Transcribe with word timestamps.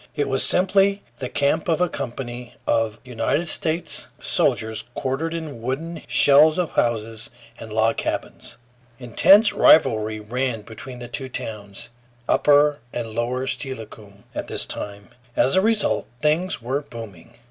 It 0.15 0.27
was 0.27 0.41
simply 0.43 1.03
the 1.19 1.29
camp 1.29 1.67
of 1.69 1.79
a 1.79 1.87
company 1.87 2.55
of 2.65 2.99
United 3.05 3.47
States 3.47 4.07
soldiers, 4.19 4.85
quartered 4.95 5.35
in 5.35 5.61
wooden 5.61 6.01
shells 6.07 6.57
of 6.57 6.71
houses 6.71 7.29
and 7.59 7.71
log 7.71 7.97
cabins. 7.97 8.57
Intense 8.97 9.53
rivalry 9.53 10.19
ran 10.19 10.63
between 10.63 10.97
the 10.97 11.07
two 11.07 11.29
towns, 11.29 11.91
upper 12.27 12.79
and 12.91 13.13
lower 13.13 13.45
Steilacoom, 13.45 14.23
at 14.33 14.47
this 14.47 14.65
time. 14.65 15.09
As 15.35 15.55
a 15.55 15.61
result 15.61 16.07
things 16.19 16.63
were 16.63 16.81
booming. 16.81 17.35